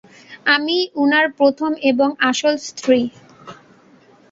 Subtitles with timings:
[0.45, 2.99] আমি- ই উনার প্রথম এবং আসল স্ত্রী।